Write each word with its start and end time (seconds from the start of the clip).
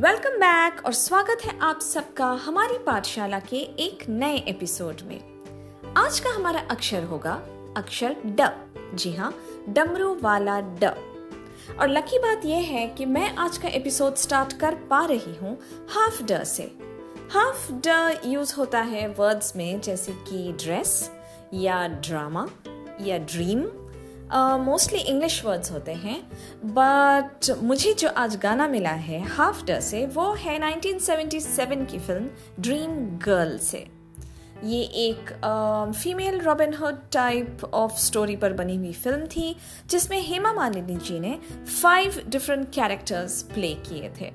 Welcome 0.00 0.30
back 0.30 0.84
और 0.86 0.92
स्वागत 0.92 1.38
है 1.44 1.58
आप 1.58 1.80
सबका 1.80 2.26
हमारी 2.26 2.78
पाठशाला 2.78 3.40
के 3.40 3.56
एक 3.56 4.08
नए 4.08 4.36
एपिसोड 4.36 4.96
में। 5.04 5.20
आज 5.96 6.20
का 6.20 6.30
हमारा 6.30 6.60
अक्षर 6.60 7.04
होगा 7.04 7.32
अक्षर 7.76 8.16
ड। 8.26 8.50
जी 8.94 9.12
हाँ 9.12 9.34
डमरू 9.68 10.18
वाला 10.22 10.60
ड। 10.60 10.84
और 11.80 11.88
लकी 11.88 12.18
बात 12.18 12.44
यह 12.44 12.56
है 12.56 12.88
कि 12.88 13.06
मैं 13.06 13.36
आज 13.36 13.58
का 13.58 13.68
एपिसोड 13.68 14.14
स्टार्ट 14.14 14.52
कर 14.52 14.74
पा 14.74 15.04
रही 15.04 15.34
हूँ 15.34 15.58
हाफ़ 15.90 16.22
ड 16.22 16.44
से। 16.44 16.78
हाफ़ 17.32 17.72
ड 17.72 18.18
यूज़ 18.24 18.54
होता 18.54 18.80
है 18.80 19.08
वर्ड्स 19.08 19.56
में 19.56 19.80
जैसे 19.80 20.12
कि 20.12 20.52
ड्रेस 20.52 21.10
या 21.54 21.88
ड्रामा 21.88 22.48
या 23.02 23.18
ड्रीम 23.18 23.87
मोस्टली 24.32 24.98
इंग्लिश 25.00 25.44
वर्ड्स 25.44 25.70
होते 25.72 25.92
हैं 25.92 26.20
बट 26.64 27.50
मुझे 27.62 27.92
जो 27.92 28.08
आज 28.08 28.36
गाना 28.36 28.66
मिला 28.68 28.90
है 28.90 29.20
हाफ़ 29.26 29.64
ड 29.64 29.78
से, 29.80 30.04
वो 30.06 30.32
है 30.34 30.58
1977 30.60 31.86
की 31.90 31.98
फ़िल्म 31.98 32.28
ड्रीम 32.60 32.96
गर्ल 33.18 33.58
से। 33.58 33.86
ये 34.64 34.80
एक 34.80 35.30
female 35.96 36.40
Robin 36.40 36.74
Hood 36.74 36.98
type 37.12 37.64
of 37.64 37.98
story 37.98 38.36
पर 38.36 38.52
बनी 38.52 38.76
हुई 38.76 38.92
फ़िल्म 38.92 39.26
थी, 39.26 39.54
जिसमें 39.86 40.20
हेमा 40.22 40.52
मालिनी 40.52 40.96
जी 40.96 41.20
ने 41.20 41.38
फाइव 41.82 42.22
डिफरेंट 42.28 42.68
कैरेक्टर्स 42.74 43.42
प्ले 43.42 43.74
किए 43.74 44.12
थे। 44.20 44.32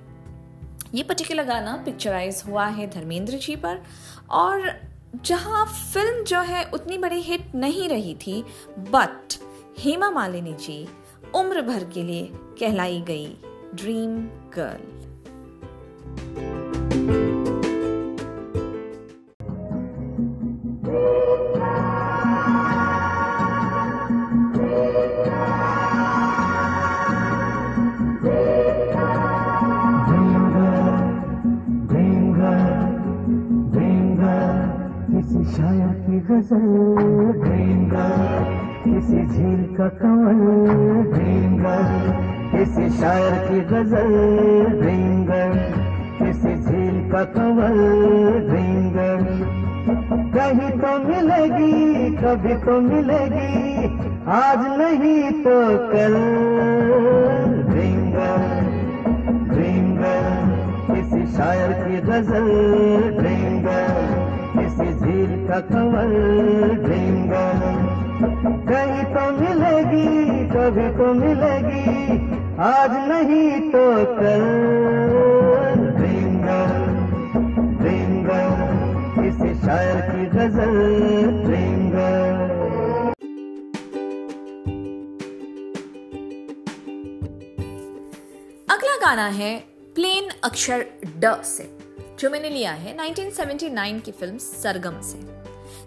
ये 0.94 1.04
पर्टिकुलर 1.04 1.44
गाना 1.44 1.76
पिक्चराइज 1.86 2.44
हुआ 2.48 2.66
है 2.68 2.90
धर्मेंद्र 2.90 3.38
जी 3.38 3.56
पर, 3.56 3.82
और 4.32 4.72
जहाँ 5.24 5.66
फ़िल्म 5.66 6.24
जो 6.24 6.40
है 6.42 6.64
उतनी 6.74 6.98
बड़ी 6.98 7.22
हिट 7.22 7.56
नहीं 7.56 7.90
रही 7.90 8.14
थी 8.16 8.42
बट 8.80 9.34
हेमा 9.80 10.10
मालिनी 10.12 10.54
जी 10.54 10.78
उम्र 11.36 11.62
भर 11.62 11.84
के 11.94 12.04
लिए 12.04 12.30
कहलाई 12.60 13.02
गई 13.02 13.28
ड्रीम 13.76 14.18
गर्ल। 14.58 14.92
शायर 35.54 35.94
की 36.06 36.20
किसी 39.04 39.24
झील 39.28 39.64
का 39.76 39.88
कमल 40.00 40.42
ड्रीमगर 41.14 41.88
किसी 42.52 42.90
शायर 43.00 43.34
की 43.48 43.60
गज़ल 43.72 44.14
ड्रीमगर 44.80 45.58
किसी 46.20 46.54
झील 46.56 47.00
का 47.12 47.24
कमल 47.34 47.76
ड्रीमगर 48.48 49.26
कहीं 50.36 50.70
तो 50.80 50.92
मिलेगी, 51.08 52.10
कभी 52.18 52.54
तो 52.64 52.80
मिलेगी, 52.82 53.90
आज 54.34 54.62
नहीं 54.80 55.32
तो 55.44 55.58
कल। 55.90 56.16
ड्रीमगर 57.72 58.46
ड्रीमगर 59.52 60.24
किसी 60.88 61.26
शायर 61.34 61.74
की 61.82 62.00
गज़ल 62.08 62.48
ड्रीमगर 63.20 63.92
किसी 64.56 64.94
झील 64.94 65.36
का 65.48 65.60
कमल 65.74 66.16
ड्रीमगर 66.86 67.93
कहीं 68.70 69.04
तो 69.04 69.32
मिलेगी, 69.32 70.50
कभी 70.50 70.98
तो 70.98 71.14
मिलेगी। 71.14 72.18
आज 72.60 73.10
नहीं 73.10 73.72
तो 73.72 74.06
कल। 74.06 74.42
ड्रीम 77.80 78.24
गर्ल 78.24 79.54
शायर 79.54 80.02
की 80.02 80.26
गज़ल। 80.26 80.78
अगला 88.70 88.98
गाना 88.98 89.28
है 89.28 89.64
प्लेन 89.96 90.30
अक्षर 90.44 90.86
ड 91.18 91.44
से, 91.44 91.78
जो 92.20 92.30
मैंने 92.30 92.50
लिया 92.50 92.72
है 92.72 92.98
1979 92.98 94.00
की 94.00 94.12
फ़िल्म 94.12 94.38
सरगम 94.38 95.02
से। 95.02 95.33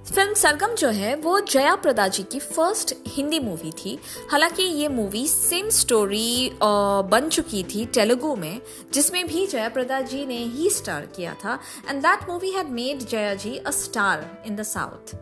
फ़िल्म 0.07 0.35
सरगम 0.35 0.75
जो 0.75 0.89
है, 0.89 1.15
वो 1.17 1.39
जया 1.43 1.75
प्रदा 1.77 2.07
जी 2.09 2.23
की 2.23 2.39
फ़र्स्ट 2.39 2.95
हिंदी 3.07 3.39
मूवी 3.41 3.71
थी। 3.75 3.99
हालाँकि 4.31 4.63
ये 4.63 4.89
मूवी 4.89 5.27
सेम 5.29 5.69
स्टोरी 5.69 6.51
बन 6.63 7.29
चुकी 7.29 7.63
थी 7.65 7.85
तेलुगु 7.87 8.35
में, 8.37 8.61
जिसमें 8.93 9.27
भी 9.27 9.47
जया 9.47 9.69
प्रदा 9.69 10.01
जी 10.03 10.25
ने 10.27 10.37
ही 10.37 10.71
स्टार 10.71 11.07
किया 11.07 11.33
था। 11.35 11.59
And 11.89 12.01
that 12.03 12.29
movie 12.29 12.51
had 12.51 12.69
made 12.71 12.99
Jaya 13.01 13.35
ji 13.35 13.57
a 13.57 13.71
star 13.71 14.43
in 14.47 14.57
the 14.57 14.63
south 14.65 15.15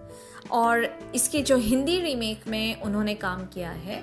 और 0.52 0.84
इसके 1.14 1.42
जो 1.42 1.56
हिंदी 1.58 1.98
रीमेक 2.00 2.46
में 2.48 2.80
उन्होंने 2.80 3.14
काम 3.14 3.46
किया 3.46 3.70
है, 3.70 4.02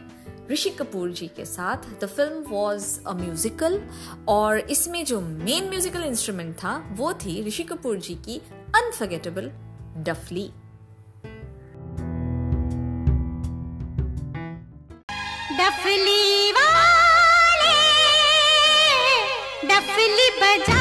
ऋषि 0.51 0.69
कपूर 0.69 1.11
जी 1.11 1.27
के 1.27 1.45
साथ 1.45 1.89
the 2.01 2.07
film 2.07 2.43
was 2.49 2.87
a 3.07 3.13
musical 3.13 3.81
और 4.27 4.59
इसमें 4.59 5.03
जो 5.05 5.21
मेन 5.21 5.69
म्यूजिकल 5.69 6.03
इंस्ट्रूमेंट 6.03 6.55
था, 6.55 6.75
वो 6.91 7.13
थी 7.15 7.43
ऋषि 7.47 7.63
कपूर 7.63 7.97
जी 7.97 8.15
की 8.15 8.41
अनफर्गेटेबल 8.75 9.51
डफली 10.03 10.49
डफली 15.61 16.51
वाले 16.57 17.75
डफली 19.71 20.29
बजा 20.41 20.79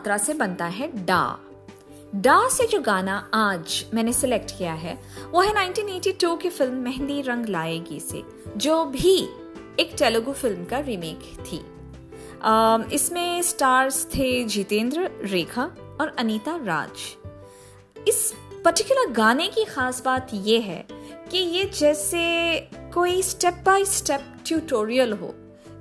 मात्रा 0.00 0.16
से 0.18 0.34
बनता 0.34 0.64
है 0.64 0.86
डा। 1.06 1.38
डा 2.16 2.48
से 2.48 2.66
जो 2.66 2.80
गाना 2.80 3.16
आज 3.34 3.84
मैंने 3.94 4.12
सिलेक्ट 4.12 4.50
किया 4.58 4.72
है 4.74 4.94
वो 5.30 5.40
है 5.40 5.52
1982 5.54 6.36
की 6.42 6.50
फ़िल्म 6.50 6.74
मेहंदी 6.74 7.20
रंग 7.22 7.46
लाएगी 7.46 7.98
से 8.00 8.22
जो 8.56 8.84
भी 8.84 9.16
एक 9.80 9.92
तेलुगु 9.98 10.32
फ़िल्म 10.32 10.64
का 10.64 10.78
रीमेक 10.78 11.20
थी। 11.42 11.60
इसमें 12.94 13.42
स्टार्स 13.42 14.04
थे 14.14 14.44
जितेंद्र 14.44 15.10
रेखा 15.22 15.64
और 16.00 16.14
अनीता 16.18 16.56
राज। 16.62 18.08
इस 18.08 18.32
पर्टिकुलर 18.64 19.12
गाने 19.12 19.48
की 19.48 19.64
खास 19.64 20.02
बात 20.04 20.30
यह 20.32 20.62
है 20.62 20.86
कि 21.30 21.38
ये 21.56 21.64
जैसे 21.78 22.24
कोई 22.94 23.20
स्टेप 23.22 23.62
बाय 23.66 23.84
स्टेप 23.90 24.24
ट्यूटोरियल 24.46 25.12
हो 25.12 25.34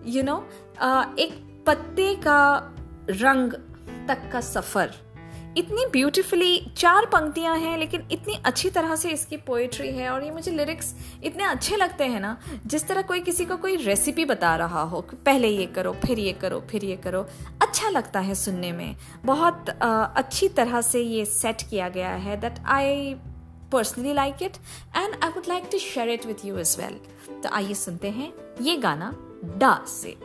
यू 0.05 0.13
you 0.13 0.25
नो 0.25 0.35
know, 0.35 1.19
एक 1.19 1.63
पत्ते 1.67 2.13
का 2.15 2.41
रंग 3.09 3.53
तक 4.09 4.31
का 4.31 4.41
सफ़र। 4.41 4.97
इतनी 5.57 5.85
ब्यूटीफुली 5.91 6.59
चार 6.77 7.05
पंक्तियाँ 7.05 7.55
हैं 7.57 7.77
लेकिन 7.77 8.03
इतनी 8.11 8.33
अच्छी 8.45 8.69
तरह 8.69 8.95
से 8.95 9.09
इसकी 9.09 9.37
पोएट्री 9.37 9.89
है 9.89 10.09
और 10.09 10.23
ये 10.23 10.31
मुझे 10.31 10.51
लिरिक्स 10.51 10.93
इतने 11.23 11.43
अच्छे 11.43 11.75
लगते 11.75 12.03
हैं 12.03 12.19
ना 12.19 12.37
जिस 12.65 12.87
तरह 12.87 13.01
कोई 13.01 13.21
किसी 13.21 13.45
को 13.45 13.57
कोई 13.57 13.75
रेसिपी 13.75 14.25
बता 14.25 14.55
रहा 14.55 14.81
हो 14.81 15.01
पहले 15.25 15.47
ये 15.47 15.65
करो 15.65 15.95
फिर 16.05 16.19
ये 16.19 16.33
करो 16.33 16.59
फिर 16.69 16.85
ये 16.85 16.95
करो 16.95 17.25
अच्छा 17.61 17.89
लगता 17.89 18.19
है 18.19 18.35
सुनने 18.35 18.71
में। 18.71 18.95
बहुत 19.25 19.69
आ, 19.69 20.03
अच्छी 20.03 20.49
तरह 20.49 20.81
से 20.81 21.01
ये 21.01 21.25
सेट 21.25 21.61
किया 21.69 21.89
गया 21.89 22.09
है 22.09 22.39
that 22.41 22.59
I 22.67 23.13
personally 23.71 24.13
like 24.13 24.43
it 24.43 24.57
and 24.97 25.15
I 25.23 25.29
would 25.29 25.47
like 25.49 25.69
to 25.71 25.77
share 25.79 26.09
it 26.09 26.25
with 26.25 26.45
you 26.45 26.55
as 26.55 26.79
well 26.79 26.99
तो 27.43 27.49
आइए 27.49 27.73
सुनते 27.73 28.09
हैं 28.09 28.33
ये 28.61 28.77
गाना 28.77 29.13
डा 29.57 29.79
से। 29.87 30.17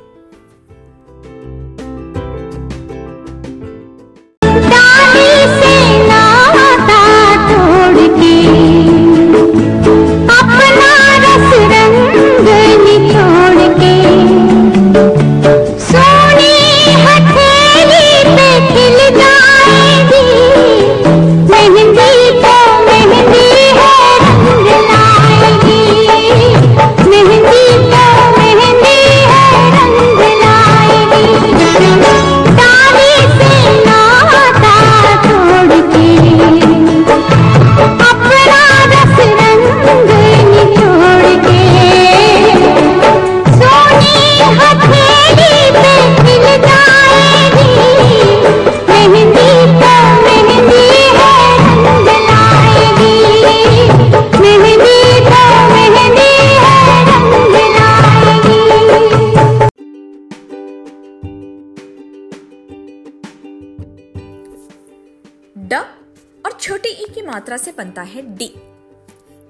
बनता 67.84 68.02
है 68.02 68.36
डी। 68.36 68.54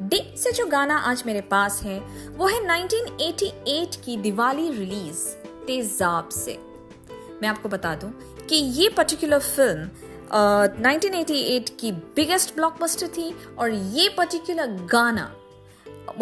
डी 0.03 0.35
से 0.37 0.53
जो 0.53 0.67
गाना 0.67 0.97
आज 0.99 1.23
मेरे 1.27 1.41
पास 1.41 1.83
है 1.83 2.01
वो 2.37 2.47
है 2.47 2.61
1988 2.61 3.97
की 3.97 4.17
दिवाली 4.17 4.71
रिलीज़ 4.71 5.29
तेजाब 5.67 6.29
से। 6.29 6.59
मैं 7.43 7.47
आपको 7.47 7.69
बता 7.69 7.95
दूँ 7.95 8.13
कि 8.49 8.57
ये 8.57 8.89
पर्टिकुलर 8.89 9.39
फ़िल्म 9.39 9.91
अ, 10.31 10.67
1988 10.67 11.71
की 11.71 11.93
बिगेस्ट 11.93 12.55
ब्लॉकबस्टर 12.55 13.09
थी 13.09 13.37
और 13.59 13.71
ये 13.71 14.09
पर्टिकुलर 14.09 14.67
गाना 14.67 15.37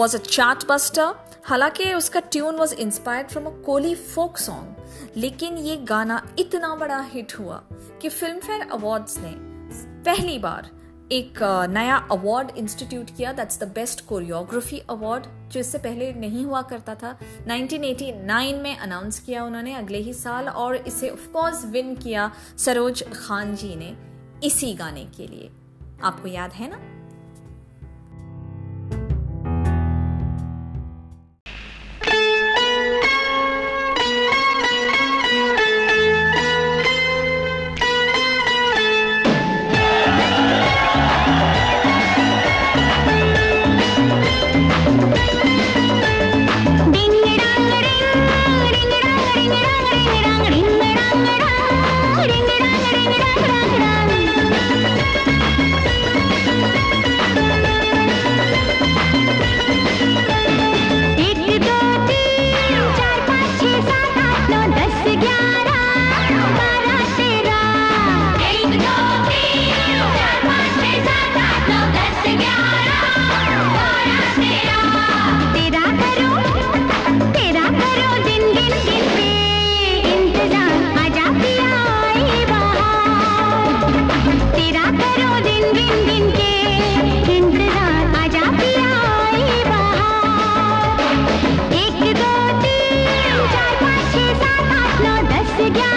was 0.01 0.15
a 0.15 0.21
chartbuster 0.21 1.15
हालाँकि 1.45 1.95
उसका 1.95 2.21
tune 2.21 2.57
was 2.57 2.73
inspired 2.73 3.29
from 3.29 3.47
a 3.47 3.65
Koli 3.67 3.95
folk 3.95 4.39
song 4.39 4.77
लेकिन 5.17 5.57
ये 5.57 5.77
गाना 5.77 6.35
इतना 6.39 6.75
बड़ा 6.75 7.01
हिट 7.01 7.39
हुआ 7.39 7.63
कि 8.03 8.09
फ़िल्म 8.09 8.41
फेयर 8.41 8.61
अवार्ड्स 8.73 9.19
ने 9.19 9.35
पहली 10.03 10.39
बार 10.39 10.82
एक 11.13 11.39
नया 11.71 11.97
अवार्ड 11.97 12.51
इंस्टीट्यूट 12.57 13.11
किया। 13.17 13.33
That's 13.33 13.61
the 13.61 13.65
best 13.65 14.07
choreography 14.07 14.79
award 14.91 15.25
जो 15.51 15.61
इससे 15.61 15.79
पहले 15.79 16.13
नहीं 16.13 16.45
हुआ 16.45 16.63
करता 16.63 16.95
था। 16.95 17.19
1989 17.47 18.63
में 18.63 18.77
अनाउंस 18.77 19.19
किया 19.21 19.45
उन्होंने 19.45 19.75
अगले 19.75 19.99
ही 19.99 20.13
साल 20.13 20.49
और 20.49 20.77
इसे 20.77 21.11
ऑफकोर्स 21.11 21.65
विन 21.65 21.95
किया 21.97 22.33
सरोज 22.59 23.05
खान 23.13 23.55
जी 23.57 23.75
ने 23.77 23.97
इसी 24.47 24.75
गाने 24.75 25.05
के 25.05 25.27
लिए। 25.27 25.51
आपको 26.03 26.29
याद 26.29 26.53
है 26.53 26.71
ना? 26.71 27.02
ड 95.71 95.93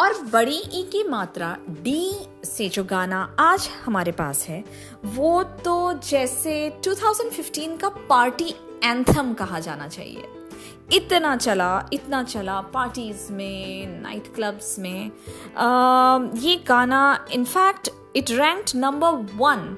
और 0.00 0.14
बड़ी 0.32 0.52
ई 0.52 0.88
की 0.92 1.08
मात्रा 1.08 1.56
डी 1.70 2.16
से 2.44 2.68
जो 2.68 2.84
गाना 2.84 3.36
आज 3.38 3.70
हमारे 3.84 4.12
पास 4.12 4.46
है, 4.48 4.64
वो 5.04 5.42
तो 5.42 5.92
जैसे 5.92 6.80
2015 6.84 7.80
का 7.80 7.88
पार्टी 7.88 8.54
एंथम 8.84 9.34
कहा 9.34 9.58
जाना 9.58 9.88
चाहिए। 9.88 10.43
इतना 10.92 11.36
चला 11.36 11.88
इतना 11.92 12.22
चला 12.22 12.60
पार्टीज़ 12.60 13.32
में 13.32 13.86
नाइट 14.02 14.34
क्लब्स 14.34 14.78
में। 14.78 15.10
अम, 15.56 16.30
ये 16.36 16.56
गाना 16.56 17.26
in fact 17.32 17.90
it 18.16 18.30
ranked 18.30 18.70
number 18.74 19.08
one 19.36 19.76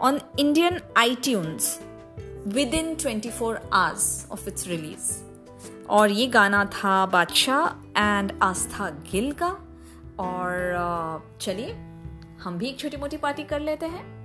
on 0.00 0.20
Indian 0.38 0.80
iTunes 1.14 1.80
within 2.74 2.94
24 2.94 3.58
hours 3.72 4.26
of 4.32 4.48
its 4.48 4.66
release 4.66 5.22
और 5.88 6.10
ये 6.10 6.26
गाना 6.26 6.64
था 6.64 7.06
बादशाह 7.06 7.66
एंड 8.02 8.32
आस्था 8.42 8.90
गिल 8.90 9.32
का। 9.32 9.56
और 10.18 10.52
अ, 10.76 11.18
चलिए 11.40 11.72
हम 12.42 12.58
भी 12.58 12.68
एक 12.68 12.78
छोटी 12.78 12.96
मोटी 12.96 13.16
पार्टी 13.16 13.44
कर 13.44 13.60
लेते 13.60 13.86
हैं। 13.86 14.21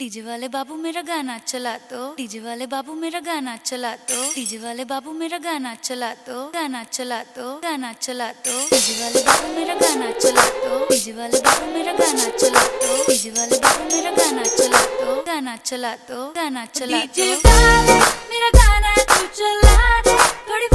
डीजे 0.00 0.22
वाले 0.26 0.48
बाबू 0.54 0.74
मेरा 0.84 1.02
गाना 1.08 1.36
चला 1.46 1.72
तो 1.90 1.98
डीजे 2.18 2.38
वाले 2.44 2.66
बाबू 2.66 2.92
मेरा 3.02 3.20
गाना 3.28 3.54
चला 3.68 3.92
तो 4.10 4.16
डीजे 4.34 4.58
वाले 4.64 4.84
बाबू 4.90 5.10
मेरा 5.20 5.38
गाना 5.46 5.74
चला 5.86 6.10
तो 6.26 6.36
गाना 6.54 6.82
चला 6.96 7.18
तो 7.36 7.44
गाना 7.64 7.92
चला 8.02 8.28
तो 8.42 8.54
डीजे 8.72 8.94
वाले 9.00 9.22
बाबू 9.28 9.46
मेरा 9.54 9.74
गाना 9.82 10.10
चला 10.18 10.44
तो 10.64 10.72
डीजे 10.90 11.12
वाले 11.18 11.38
बाबू 11.46 11.66
मेरा 11.74 11.92
गाना 12.02 12.26
चला 12.40 12.62
तो 12.82 12.90
डीजे 13.08 13.30
वाले 13.38 13.56
बाबू 13.64 13.84
मेरा 13.94 14.10
गाना 14.18 14.42
चला 14.58 14.80
तो 14.98 15.14
गाना 15.30 15.56
चला 15.70 15.94
तो 16.10 16.18
गाना 16.38 16.64
चला 16.74 17.04
तो 17.14 17.30
मेरा 18.34 18.50
गाना 18.58 18.94
तू 19.14 19.26
चला 19.38 19.76
दे 20.08 20.18
थोड़ी 20.50 20.68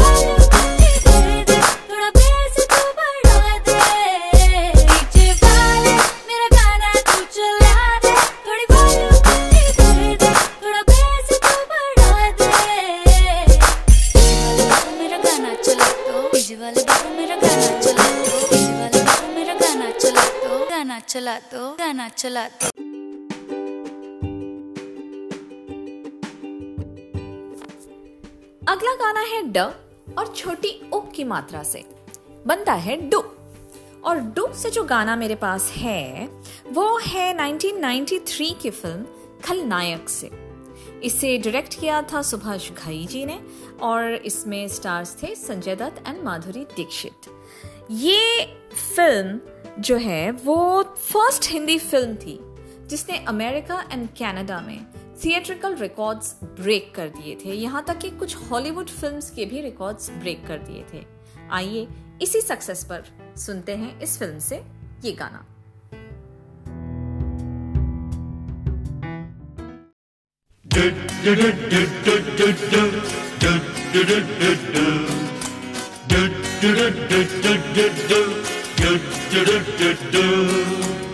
चला 21.30 21.40
तो 21.40 21.72
गाना 21.72 22.10
चला 22.10 22.48
तो। 22.48 22.66
अगला 28.68 28.96
गाना 28.96 29.20
है 29.20 29.42
ड 29.44 29.58
और 30.18 30.34
छोटी 30.36 30.90
ओ 30.94 31.00
की 31.00 31.24
मात्रा 31.24 31.64
से। 31.64 31.86
बनता 32.48 32.74
है 32.74 33.10
डू। 33.10 33.24
और 34.04 34.20
डू 34.20 34.54
से 34.54 34.70
जो 34.70 34.84
गाना 34.84 35.16
मेरे 35.16 35.36
पास 35.36 35.72
है, 35.72 36.28
वो 36.68 36.98
है 36.98 37.34
1993 37.38 38.54
की 38.62 38.70
फ़िल्म 38.70 39.06
खलनायक 39.46 40.10
से। 40.10 40.30
इसे 41.04 41.38
डायरेक्ट 41.38 41.80
किया 41.80 42.02
था 42.02 42.22
सुभाष 42.22 42.72
घई 42.72 43.06
जी 43.06 43.26
ने 43.26 43.40
और 43.82 44.14
इसमें 44.14 44.68
स्टार्स 44.68 45.18
थे 45.24 45.36
संजय 45.36 45.76
दत्त 45.76 46.08
एंड 46.08 46.24
माधुरी 46.24 46.66
दीक्षित। 46.66 47.16
ये 47.92 48.46
फ़िल्म 48.96 49.40
जो 49.80 49.98
है 49.98 50.32
वो 50.32 50.82
फ़र्स्ट 50.84 51.50
हिंदी 51.52 51.78
फ़िल्म 51.80 52.16
थी 52.16 52.40
जिसने 52.90 53.18
अमेरिका 53.28 53.80
एंड 53.92 54.08
कनाडा 54.20 54.60
में 54.62 54.86
थिएट्रिकल 55.24 55.76
रिकॉर्ड्स 55.76 56.34
ब्रेक 56.60 56.92
कर 56.96 57.10
दिए 57.10 57.36
थे 57.36 57.54
यहाँ 57.54 57.84
तक 57.88 57.98
कि 57.98 58.10
कुछ 58.10 58.36
हॉलीवुड 58.52 58.90
फिल्म्स 58.90 59.30
के 59.30 59.46
भी 59.46 59.62
रिकॉर्ड्स 59.62 60.10
ब्रेक 60.12 60.46
कर 60.48 60.58
दिए 60.62 60.84
थे 60.94 61.06
आइए 61.52 61.88
इसी 62.22 62.42
सक्सेस 62.42 62.84
पर 62.84 63.06
सुनते 63.38 63.76
हैं 63.76 64.00
इस 64.00 64.18
फ़िल्म 64.20 64.40
से 64.40 64.64
ये 65.04 65.12
गाना 65.12 65.46
do 78.80 78.98
do 79.32 79.44
do 79.46 79.60
do 79.78 80.12
do. 80.12 81.09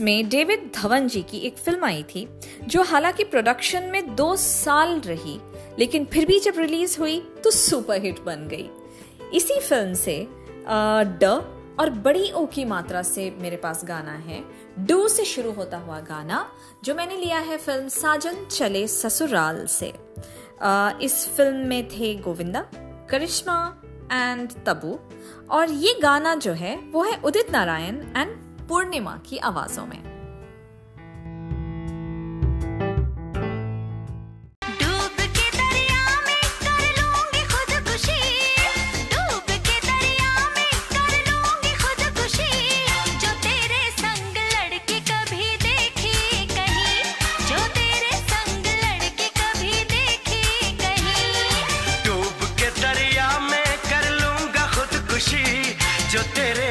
1996 0.00 0.04
में 0.04 0.28
डेविड 0.28 0.70
धवन 0.76 1.08
जी 1.08 1.22
की 1.22 1.38
एक 1.38 1.56
फ़िल्म 1.56 1.84
आई 1.84 2.02
थी 2.02 2.28
जो 2.64 2.82
हालाँकि 2.82 3.24
प्रोडक्शन 3.24 3.82
में 3.82 4.16
दो 4.16 4.36
साल 4.36 5.00
रही 5.00 5.40
लेकिन 5.78 6.04
फिर 6.04 6.26
भी 6.26 6.40
जब 6.40 6.52
रिलीज़ 6.56 6.98
हुई 6.98 7.20
तो 7.44 7.50
सुपरहिट 7.50 8.20
बन 8.20 8.48
गई। 8.48 8.70
इसी 9.34 9.60
फ़िल्म 9.60 9.94
से 9.94 10.28
ड 10.68 11.56
और 11.80 11.90
बड़ी 11.90 12.32
ओ 12.32 12.46
की 12.46 12.64
मात्रा 12.64 13.02
से 13.02 13.36
मेरे 13.38 13.56
पास 13.56 13.84
गाना 13.84 14.12
है। 14.12 14.44
डू 14.78 15.08
से 15.08 15.24
शुरू 15.24 15.52
होता 15.52 15.78
हुआ 15.78 16.00
गाना 16.00 16.52
जो 16.84 16.94
मैंने 16.94 17.16
लिया 17.16 17.38
है 17.38 17.58
फ़िल्म 17.58 17.88
साजन 17.88 18.44
चले 18.44 18.88
ससुराल 18.88 19.66
से। 19.66 19.92
अ, 20.62 20.98
इस 21.02 21.28
फ़िल्म 21.36 21.56
में 21.56 21.88
थे 21.88 22.14
गोविंदा 22.14 22.66
करिश्मा 23.10 23.82
एंड 24.12 24.52
तबू 24.66 24.98
और 25.50 25.70
ये 25.70 25.98
गाना 26.02 26.34
जो 26.34 26.52
है 26.52 26.76
वो 26.76 27.02
है 27.02 27.20
उदित 27.24 27.50
नारायण 27.50 27.94
एंड 27.94 28.49
पूर्णिमा 28.70 29.20
की 29.28 29.38
आवाजों 29.38 29.86
में। 29.86 30.09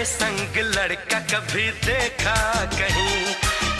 संग 0.09 0.57
लड़का 0.57 1.19
कभी 1.19 1.69
देखा 1.71 2.65
कहीं? 2.65 3.25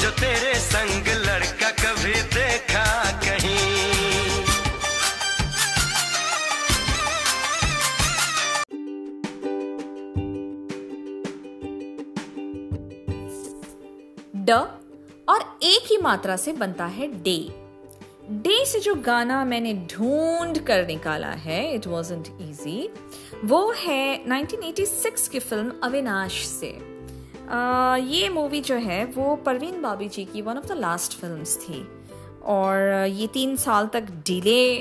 जो 0.01 0.09
तेरे 0.11 0.53
संग 0.55 1.07
लड़का 1.25 1.69
कभी 1.71 2.21
देखा 2.35 2.85
कहीं? 3.21 3.69
ड 14.35 14.51
और 15.29 15.59
एक 15.63 15.87
ही 15.91 15.97
मात्रा 15.97 16.35
से 16.35 16.53
बनता 16.53 16.85
है 16.85 17.07
डे। 17.23 17.39
डे 18.31 18.65
से 18.65 18.79
जो 18.79 18.95
गाना 18.95 19.43
मैंने 19.45 19.73
ढूंढ 19.73 20.57
कर 20.57 20.85
निकाला 20.87 21.27
है 21.27 21.75
इट 21.75 21.87
वॉज़ 21.87 22.13
इजी 22.13 22.89
वो 23.45 23.71
है 23.71 24.23
1986 24.23 25.27
की 25.27 25.39
फ़िल्म 25.39 25.73
अविनाश 25.83 26.45
से। 26.45 26.67
अ, 27.49 27.95
ये 27.99 28.29
मूवी 28.29 28.61
जो 28.61 28.75
है 28.75 29.05
वो 29.05 29.35
परवीन 29.35 29.81
बाबी 29.81 30.07
जी 30.07 30.25
की 30.25 30.41
one 30.41 30.57
of 30.57 30.65
the 30.65 30.71
last 30.71 31.13
films 31.13 31.57
थी। 31.57 31.87
और 32.43 33.05
ये 33.05 33.27
तीन 33.27 33.55
साल 33.55 33.87
तक 33.87 34.01
डिले 34.01 34.75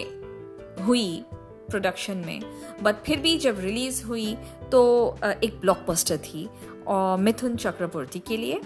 हुई 0.83 1.25
प्रोडक्शन 1.71 2.17
में। 2.17 2.41
बट 2.83 2.95
फिर 3.07 3.19
भी 3.21 3.39
जब 3.39 3.59
रिलीज़ 3.61 4.05
हुई 4.05 4.37
तो 4.73 5.15
एक 5.25 5.59
ब्लॉकबस्टर 5.61 6.17
थी 6.17 6.51
और 6.87 7.19
मिथुन 7.19 7.57
चक्रवर्ती 7.57 8.19
के 8.19 8.37
लिए। 8.37 8.61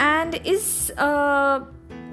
एंड 0.00 0.34
इस 0.34 0.90
अ, 0.90 1.58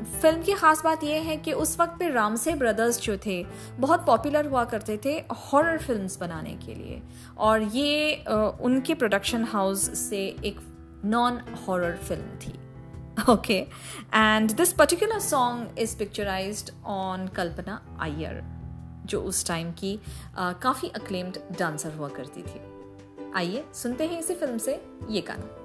फ़िल्म 0.06 0.42
की 0.44 0.54
खास 0.54 0.82
बात 0.84 1.04
यह 1.04 1.22
है 1.24 1.36
कि 1.38 1.52
उस 1.54 1.80
वक्त 1.80 1.96
पे 2.00 2.10
रामसे 2.10 2.54
ब्रदर्स 2.56 3.00
जो 3.02 3.18
थे, 3.26 3.44
बहुत 3.80 4.06
पॉपुलर 4.06 4.48
हुआ 4.48 4.64
करते 4.66 5.00
थे 5.06 5.14
हॉरर 5.44 5.78
फिल्म्स 5.78 6.18
बनाने 6.20 6.54
के 6.66 6.76
लिए। 6.76 7.02
और 7.38 7.62
ये 7.62 8.24
उनके 8.62 8.94
प्रोडक्शन 8.94 9.44
हाउस 9.44 9.90
से 10.00 10.26
एक 10.46 10.60
नॉन 11.06 11.40
हॉरर 11.68 11.96
फ़िल्म 11.98 12.38
थी। 12.40 12.54
Okay 13.32 13.58
and 14.14 14.52
this 14.52 14.74
particular 14.74 15.20
song 15.20 15.80
is 15.80 15.98
picturized 15.98 16.72
on 16.86 17.28
Kalpana 17.28 17.82
Iyer 18.02 18.42
जो 19.06 19.22
उस 19.22 19.46
टाइम 19.48 19.72
की 19.74 20.00
काफ़ी 20.38 20.90
अक्लेम्ड 20.96 21.38
डांसर 21.60 21.94
हुआ 21.94 22.10
करती 22.10 22.42
थी। 22.42 22.62
आइए, 23.36 23.64
सुनते 23.74 24.06
हैं 24.08 24.20
इसी 24.20 24.34
फ़िल्म 24.34 24.58
से 24.58 24.82
ये 25.10 25.22
गाना। 25.22 25.65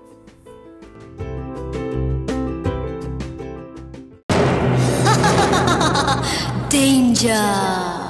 Danger. 6.70 8.00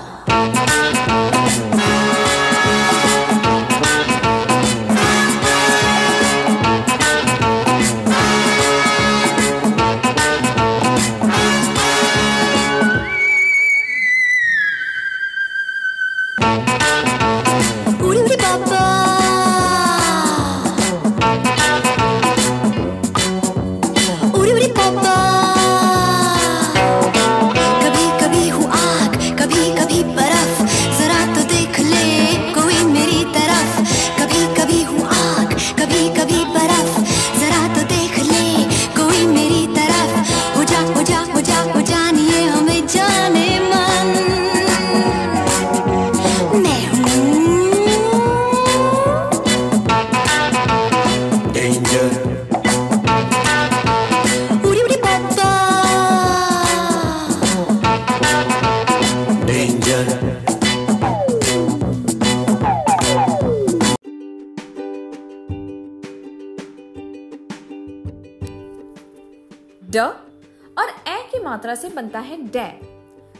बनता 72.00 72.20
है 72.20 72.36
डै 72.48 72.70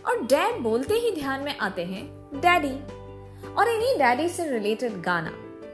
और 0.07 0.21
डै 0.23 0.52
बोलते 0.61 0.95
ही 0.95 1.11
ध्यान 1.11 1.40
में 1.40 1.57
आते 1.59 1.85
हैं 1.85 2.05
डैडी। 2.40 2.73
और 3.50 3.69
इन्हीं 3.69 3.97
डैडी 3.99 4.29
से 4.29 4.50
रिलेटेड 4.50 5.00
गाना 5.02 5.33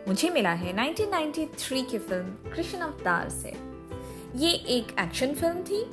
मुझे 0.09 0.28
मिला 0.31 0.50
है 0.52 0.75
1993 0.75 1.83
की 1.90 1.99
फ़िल्म 1.99 2.52
कृष्ण 2.52 2.78
अवतार 2.81 3.28
से। 3.28 3.55
ये 4.37 4.50
एक 4.76 4.95
एक्शन 5.00 5.35
फ़िल्म 5.35 5.62
थी 5.62 5.85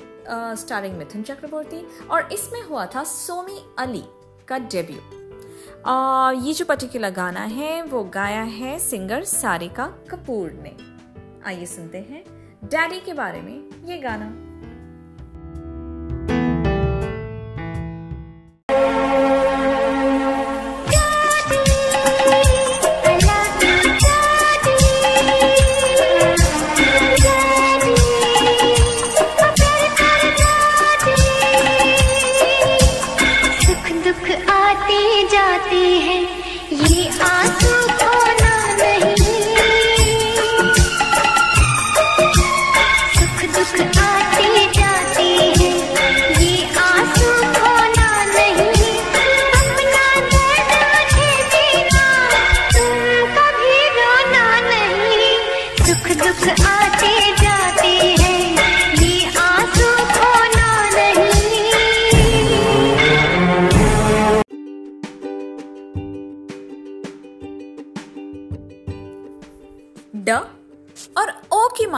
स्टारिंग 0.56 0.96
मिथुन 0.98 1.22
चक्रवर्ती 1.22 1.84
और 2.10 2.32
इसमें 2.32 2.62
हुआ 2.62 2.86
था 2.86 3.04
सोमी 3.04 3.58
अली 3.78 4.04
का 4.48 4.58
डेब्यू 4.58 5.00
ये 6.46 6.52
जो 6.54 6.64
पर्टिकुलर 6.64 7.10
गाना 7.12 7.40
है, 7.40 7.82
वो 7.82 8.04
गाया 8.14 8.42
है 8.42 8.78
सिंगर 8.78 9.24
सारिका 9.24 9.86
कपूर 10.10 10.52
ने। 10.62 10.76
आइए 11.46 11.66
सुनते 11.66 11.98
हैं 12.00 12.24
डैडी 12.64 13.00
के 13.00 13.12
बारे 13.14 13.40
में 13.42 13.86
ये 13.86 13.98
गाना। 13.98 14.32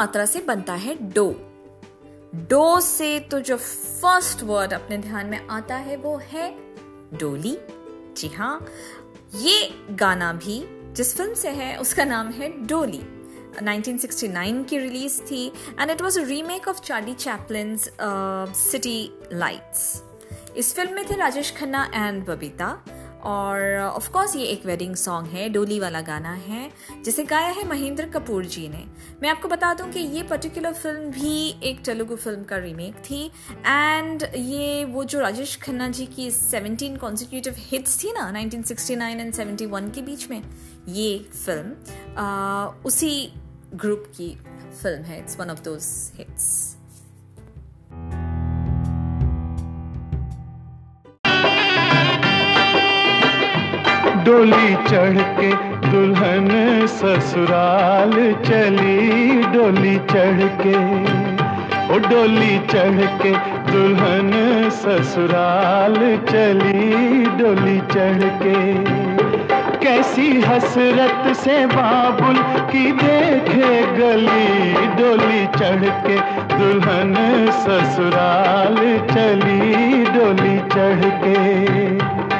मात्रा 0.06 0.24
से 0.26 0.40
बनता 0.40 0.74
है 0.74 0.94
डो। 1.12 1.24
डो 2.50 2.80
से 2.80 3.18
तो 3.20 3.38
जो 3.40 3.56
फ़र्स्ट 3.56 4.42
वर्ड 4.42 4.72
अपने 4.72 4.98
ध्यान 4.98 5.26
में 5.26 5.46
आता 5.50 5.76
है 5.76 5.96
वो 5.96 6.16
है 6.24 6.48
डोली। 7.14 7.56
जी 8.16 8.28
हाँ 8.28 8.66
ये 9.34 9.70
गाना 9.92 10.32
भी 10.34 10.62
जिस 10.94 11.14
फ़िल्म 11.16 11.34
से 11.34 11.48
है, 11.50 11.76
उसका 11.76 12.04
नाम 12.04 12.30
है 12.30 12.50
डोली। 12.66 13.02
1969 13.62 14.64
की 14.64 14.78
रिलीज़ 14.78 15.20
थी 15.22 15.46
and 15.80 15.90
it 15.90 16.02
was 16.02 16.18
remake 16.18 16.68
of 16.68 16.80
Charlie 16.82 17.14
Chaplin 17.16 17.76
City 17.76 18.98
Lights 19.32 20.02
इस 20.56 20.74
फ़िल्म 20.74 20.94
में 20.94 21.04
थे 21.10 21.16
राजेश 21.16 21.54
खन्ना 21.58 21.84
एंड 21.94 22.24
बबीता। 22.26 22.68
और 23.26 23.76
ऑफ़ 23.78 24.10
कोर्स 24.10 24.36
ये 24.36 24.44
एक 24.44 24.66
वेडिंग 24.66 24.94
सॉन्ग 24.96 25.28
है 25.28 25.48
डोली 25.48 25.80
वाला 25.80 26.00
गाना 26.00 26.32
है 26.32 26.70
जिसे 27.04 27.24
गाया 27.24 27.48
है 27.48 27.66
महेंद्र 27.68 28.06
कपूर 28.08 28.44
जी 28.44 28.68
ने। 28.68 28.84
मैं 29.22 29.28
आपको 29.28 29.48
बता 29.48 29.74
दूँ 29.74 29.90
कि 29.90 30.00
ये 30.00 30.22
पर्टिकुलर 30.22 30.72
फ़िल्म 30.72 31.10
भी 31.10 31.60
एक 31.62 31.84
तेलुगु 31.84 32.16
फ़िल्म 32.16 32.44
का 32.44 32.56
रीमेक 32.56 32.94
थी 32.94 33.24
एंड 33.66 34.22
ये 34.36 34.84
वो 34.84 35.04
जो 35.04 35.20
राजेश 35.20 35.56
खन्ना 35.56 35.88
जी 35.88 36.06
की 36.06 36.30
17 36.30 36.98
कॉन्सिक्यूटिव 36.98 37.54
हिट्स 37.58 38.04
थी 38.04 38.12
ना 38.12 38.32
1969 38.32 39.02
एंड 39.02 39.34
71 39.34 39.94
के 39.94 40.02
बीच 40.02 40.30
में 40.30 40.42
ये 40.88 41.18
फ़िल्म 41.18 41.74
आ, 42.18 42.66
उसी 42.86 43.32
ग्रुप 43.74 44.12
की 44.16 44.34
फ़िल्म 44.82 45.02
है 45.02 45.18
it's 45.18 45.40
one 45.40 45.50
of 45.50 45.62
those 45.62 45.82
hits 46.14 46.75
डोली 54.26 54.74
चढ़ 54.74 55.18
के 55.38 55.50
दुल्हन 55.90 56.48
ससुराल 56.86 58.12
चली। 58.46 59.42
डोली 59.42 59.96
चढ़ 59.96 60.40
के, 60.62 60.74
ओ 61.94 61.98
डोली 61.98 62.58
चढ़ 62.58 62.98
के 63.22 63.32
दुल्हन 63.72 64.32
ससुराल 64.70 65.94
चली। 66.30 67.24
डोली 67.38 67.78
चढ़ 67.94 68.22
के, 68.42 68.56
कैसी 69.84 70.40
हसरत 70.40 71.36
से 71.36 71.66
बाबुल 71.66 72.36
की 72.72 72.92
देखे 72.92 73.74
गली। 73.98 74.72
डोली 74.96 75.46
चढ़ 75.46 75.88
के 76.06 76.18
दुल्हन 76.56 77.14
ससुराल 77.62 78.76
चली। 79.14 80.04
डोली 80.04 80.58
चढ़ 80.74 81.10
के 81.24 82.35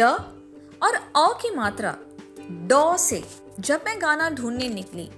ड 0.00 0.02
और 0.82 0.94
अ 0.94 1.32
की 1.42 1.54
मात्रा 1.54 1.96
डॉ 2.50 2.96
से 2.96 3.24
जब 3.60 3.80
मैं 3.86 4.02
गाना 4.02 4.30
ढूँढने 4.30 4.68
निकली 4.68 5.10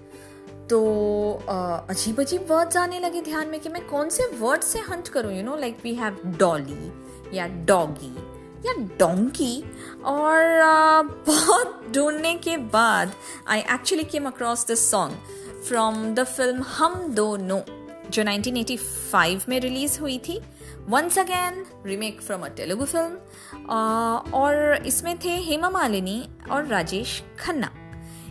तो 0.70 0.80
अजीब 1.90 2.20
अजीब 2.20 2.46
वर्ड्स 2.52 2.76
आने 2.76 2.98
लगे 2.98 3.20
ध्यान 3.22 3.48
में 3.48 3.60
कि 3.60 3.68
मैं 3.68 3.86
कौन 3.88 4.08
से 4.08 4.26
वर्ड 4.26 4.60
से 4.60 4.78
हंट 4.78 5.08
करूँ 5.08 5.32
you 5.32 5.42
know 5.42 5.56
like 5.56 5.78
we 5.84 5.94
have 5.94 6.18
dolly 6.26 6.92
or 7.38 7.46
doggy 7.48 8.14
or 8.66 8.72
donkey 8.72 9.64
और 10.04 10.62
बहुत 11.26 11.82
ढूँढने 11.94 12.34
के 12.34 12.56
बाद 12.56 13.12
I 13.48 13.60
actually 13.60 14.04
came 14.04 14.26
across 14.26 14.66
this 14.66 14.90
song 14.90 15.14
from 15.68 16.14
the 16.14 16.24
film 16.24 16.62
Hum 16.62 16.94
Dono 17.36 17.62
जो 18.10 18.22
1985 18.24 19.48
में 19.48 19.58
रिलीज़ 19.60 19.98
हुई 20.00 20.18
थी 20.18 20.38
once 20.88 21.18
again 21.18 21.64
remake 21.86 22.20
from 22.22 22.42
a 22.42 22.48
Telugu 22.56 22.84
film 22.84 23.70
और 24.34 24.86
इसमें 24.86 25.16
थे 25.24 25.36
हेमा 25.40 25.70
मालिनी 25.70 26.22
और 26.50 26.66
राजेश 26.66 27.22
खन्ना। 27.40 27.70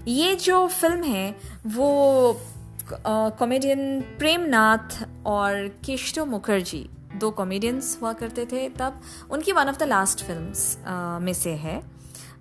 ये 0.08 0.36
जो 0.38 0.68
फ़िल्म 0.70 1.04
है, 1.04 1.36
वो 1.68 2.42
कॉमेडियन 2.92 4.02
प्रेमनाथ 4.20 5.04
और 5.28 5.68
केशव 5.86 6.26
मुखर्जी 6.26 6.89
दो 7.15 7.30
कॉमेडियंस 7.32 7.98
हुआ 8.02 8.13
करते 8.13 8.46
थे 8.46 8.68
तब। 8.70 9.02
उनकी 9.32 9.52
one 9.52 9.70
of 9.70 9.78
the 9.78 9.84
last 9.84 10.24
films 10.26 10.78
में 11.22 11.34
से 11.34 11.54
है। 11.58 11.82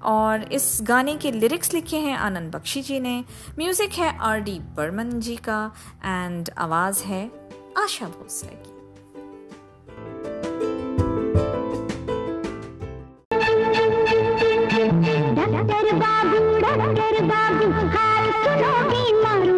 और 0.03 0.43
इस 0.53 0.79
गाने 0.83 1.15
के 1.17 1.31
लिरिक्स 1.33 1.73
लिखे 1.75 1.97
हैं 1.99 2.17
आनंद 2.17 2.55
बख्शी 2.55 2.83
जी 2.83 3.01
ने। 3.01 3.19
म्यूज़िक 3.59 3.93
है 3.93 4.17
आर 4.21 4.41
डी 4.41 4.59
बर्मन 4.77 5.11
जी 5.21 5.37
का 5.49 5.61
एंड 6.05 6.51
आवाज़ 6.59 7.03
है 7.05 7.25
आशा 7.79 8.07
भोसले 8.09 8.57
की। 8.57 8.77
डॉक्टर 15.35 15.93
बाबू 15.95 16.39
डॉक्टर 16.61 17.23
बाबू 17.25 17.71
हाल 17.97 18.31
सुनो 18.33 18.73
बीमारू 18.91 19.58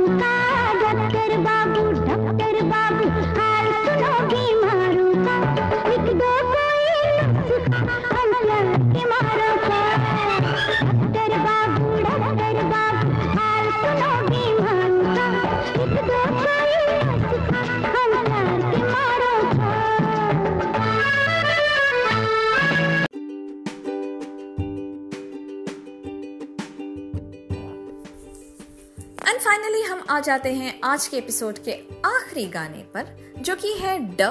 जाते 30.30 30.52
हैं 30.52 30.80
आज 30.84 31.06
के 31.06 31.16
एपिसोड 31.16 31.58
के 31.58 31.72
आखिरी 32.04 32.46
गाने 32.46 32.78
पर, 32.78 33.34
जो 33.38 33.56
कि 33.56 33.72
है 33.72 34.16
ड 34.16 34.22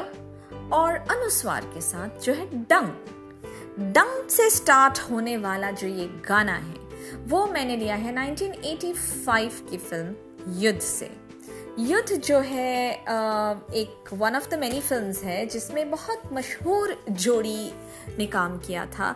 और 0.73 0.93
अनुस्वार 0.93 1.61
के 1.61 1.81
साथ 1.81 2.21
जो 2.21 2.33
है 2.33 2.45
डंग। 2.63 2.87
डंग 3.93 4.27
से 4.29 4.49
स्टार्ट 4.49 4.99
होने 4.99 5.37
वाला 5.37 5.71
जो 5.71 5.87
ये 5.87 6.05
गाना 6.05 6.53
है, 6.53 6.75
वो 7.17 7.47
मैंने 7.47 7.77
लिया 7.77 7.95
है 7.95 8.13
1985 8.15 9.69
की 9.69 9.77
फ़िल्म 9.77 10.15
युद्ध 10.53 10.79
से। 10.79 11.28
युद्ध 11.79 12.15
जो 12.17 12.39
है 12.39 12.93
एक 12.93 14.09
one 14.13 14.35
of 14.35 14.49
the 14.49 14.53
many 14.59 14.79
films 14.81 15.23
है, 15.23 15.45
जिसमें 15.45 15.89
बहुत 15.91 16.21
मशहूर 16.33 16.95
जोड़ी 17.11 17.71
ने 18.17 18.25
काम 18.27 18.57
किया 18.57 18.85
था। 18.87 19.15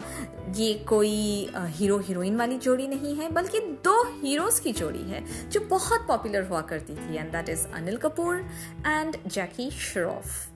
ये 0.56 0.74
कोई 0.90 1.50
हीरो 1.56 1.98
हीरोइन 2.00 2.38
वाली 2.38 2.58
जोड़ी 2.58 2.88
नहीं 2.88 3.16
है, 3.16 3.30
बल्कि 3.32 3.60
दो 3.86 4.04
हीरोज 4.22 4.60
की 4.60 4.74
जोड़ी 4.74 5.04
है, 5.04 5.24
जो 5.50 5.60
बहुत 5.68 6.08
पॉपुलर 6.08 6.48
हुआ 6.48 6.62
करती 6.62 6.96
थी 6.96 7.18
and 7.18 7.32
that 7.32 7.50
is 7.50 7.68
Anil 7.74 7.98
Kapoor 7.98 8.46
and 8.88 9.18
Jackie 9.28 9.70
Shroff 9.72 10.50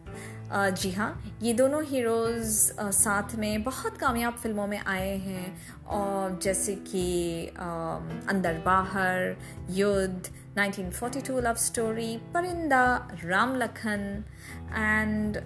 ji 0.51 0.91
हाँ 0.91 1.39
ये 1.43 1.53
दोनों 1.53 1.83
हीरोज़ 1.85 2.57
साथ 2.81 3.35
में 3.35 3.63
बहुत 3.63 3.97
कामयाब 3.97 4.33
फ़िल्मों 4.33 4.67
में 4.67 4.79
आए 4.79 5.17
हैं, 5.17 5.85
और 5.85 6.39
जैसे 6.43 6.75
कि 6.87 7.47
अंदर 7.57 8.61
बाहर, 8.65 9.35
युद्ध 9.69 10.29
1942 10.57 11.41
love 11.41 11.55
story 11.55 12.15
Parinda 12.33 12.85
Ram 13.23 13.55
Lakhan 13.55 14.23
and 14.69 15.37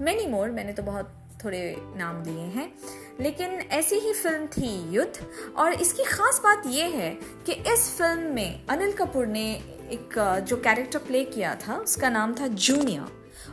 many 0.00 0.26
more 0.26 0.50
मैंने 0.50 0.72
तो 0.72 0.82
बहुत 0.82 1.14
थोड़े 1.44 1.76
नाम 1.96 2.22
लिए 2.24 2.44
हैं। 2.54 2.72
लेकिन 3.20 3.50
ऐसी 3.72 3.96
ही 3.96 4.12
फ़िल्म 4.12 4.46
थी 4.46 4.70
युद्ध। 4.90 5.26
और 5.56 5.72
इसकी 5.72 6.04
ख़ास 6.04 6.40
बात 6.44 6.62
यह 6.66 6.96
है 6.96 7.10
कि 7.46 7.52
इस 7.72 7.88
फ़िल्म 7.98 8.34
में 8.34 8.66
अनिल 8.68 8.92
कपूर 8.92 9.26
ने 9.26 9.50
एक 9.92 10.18
जो 10.48 10.56
कैरेक्टर 10.56 10.98
प्ले 10.98 11.24
किया 11.24 11.54
था, 11.56 11.76
उसका 11.76 12.08
नाम 12.10 12.34
था 12.34 12.46
जूनिया 12.46 13.08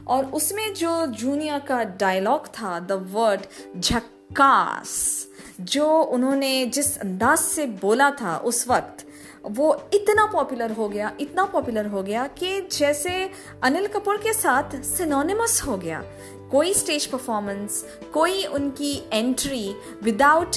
और 0.08 0.26
उसमें 0.32 0.74
जो 0.74 1.06
जूनिया 1.14 1.60
का 1.60 1.84
डायलॉग 1.84 2.48
था 2.50 2.80
द 2.80 2.92
वर्ड 3.12 3.46
झक्कास, 3.80 5.28
जो 5.62 5.88
उन्होंने 6.04 6.66
जिस 6.66 6.98
अंदाज 6.98 7.38
से 7.40 7.66
बोला 7.82 8.10
था 8.12 8.38
उस 8.38 8.68
वक्त 8.68 9.05
वो 9.48 9.90
इतना 9.94 10.26
पॉपुलर 10.26 10.72
हो 10.72 10.88
गया 10.90 11.12
इतना 11.20 11.44
पॉपुलर 11.46 11.86
हो 11.86 12.04
गया 12.04 12.26
कि 12.28 12.62
जैसे 12.72 13.30
अनिल 13.64 13.88
कपूर 13.88 14.18
के 14.18 14.34
साथ 14.34 14.76
सिनोनिमस 14.84 15.62
हो 15.62 15.78
गया। 15.78 16.04
कोई 16.52 16.74
स्टेज 16.74 17.06
परफॉर्मेंस 17.06 17.84
कोई 18.14 18.44
उनकी 18.46 18.94
एंट्री 19.14 19.76
विदाउट 20.04 20.56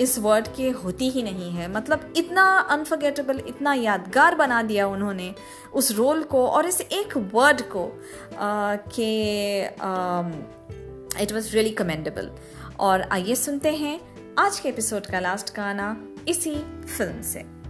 इस 0.00 0.18
वर्ड 0.18 0.46
के 0.56 0.70
होती 0.70 1.08
ही 1.10 1.22
नहीं 1.22 1.50
है। 1.50 1.70
मतलब 1.72 2.12
इतना 2.16 2.44
अनफर्गेटेबल 2.70 3.42
इतना 3.46 3.74
यादगार 3.74 4.34
बना 4.34 4.62
दिया 4.62 4.86
उन्होंने 4.88 5.34
उस 5.74 5.92
रोल 5.92 6.22
को 6.22 6.46
और 6.46 6.66
इस 6.66 6.80
एक 6.80 7.16
वर्ड 7.34 7.62
को 7.76 7.84
uh, 8.28 8.78
के 8.94 9.62
इट 11.22 11.32
वॉज़ 11.32 11.52
रियली 11.52 11.70
कमेंडेबल 11.70 12.30
और 12.80 13.02
आइए 13.02 13.34
सुनते 13.34 13.70
हैं 13.70 14.00
आज 14.38 14.60
के 14.60 14.68
एपिसोड 14.68 15.06
का 15.06 15.20
लास्ट 15.20 15.54
गाना 15.56 15.96
इसी 16.28 16.54
फ़िल्म 16.96 17.22
से। 17.22 17.63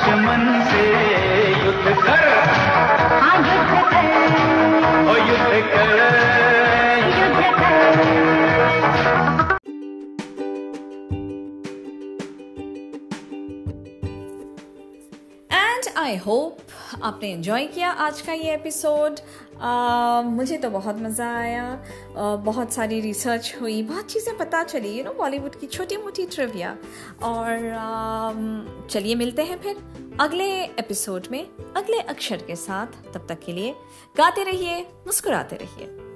दुश्मन 0.00 0.44
से। 0.70 1.09
आपने 17.02 17.28
एंजॉय 17.32 17.66
किया 17.66 17.90
आज 17.90 18.20
का 18.20 18.32
ये 18.32 18.54
एपिसोड 18.54 19.20
मुझे 20.26 20.56
तो 20.58 20.70
बहुत 20.70 20.98
मज़ा 20.98 21.28
आया। 21.36 21.84
Uh, 22.10 22.44
बहुत 22.44 22.72
सारी 22.72 23.00
रिसर्च 23.00 23.54
हुई। 23.60 23.82
बहुत 23.82 24.10
चीज़ें 24.12 24.36
पता 24.38 24.62
चली 24.64 24.92
यू 24.98 25.04
नो 25.04 25.12
बॉलीवुड 25.12 25.58
की 25.60 25.66
छोटी 25.66 25.96
मोटी 25.96 26.26
ट्रिविया 26.26 26.76
और 27.22 27.56
um, 27.78 28.90
चलिए 28.90 29.14
मिलते 29.14 29.42
हैं 29.42 29.60
फिर 29.60 29.82
अगले 30.20 30.50
एपिसोड 30.64 31.26
में 31.30 31.42
अगले 31.76 32.00
अक्षर 32.00 32.42
के 32.42 32.56
साथ। 32.56 32.86
तब 33.14 33.26
तक 33.28 33.40
के 33.46 33.52
लिए 33.52 33.74
गाते 34.16 34.42
रहिए 34.42 34.80
मुस्कुराते 35.06 35.56
रहिए। 35.56 36.09